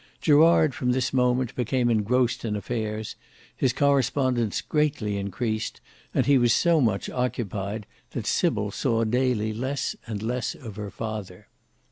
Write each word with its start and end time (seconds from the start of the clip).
Gerard 0.19 0.73
from 0.73 0.93
this 0.93 1.13
moment 1.13 1.53
became 1.53 1.87
engrossed 1.87 2.43
in 2.43 2.55
affairs; 2.55 3.15
his 3.55 3.71
correspondence 3.71 4.59
greatly 4.59 5.15
increased; 5.15 5.79
and 6.11 6.25
he 6.25 6.39
was 6.39 6.53
so 6.53 6.81
much 6.81 7.07
occupied 7.11 7.85
that 8.09 8.25
Sybil 8.25 8.71
saw 8.71 9.03
daily 9.03 9.53
less 9.53 9.95
and 10.07 10.23
less 10.23 10.55
of 10.55 10.75
her 10.75 10.89
father. 10.89 11.49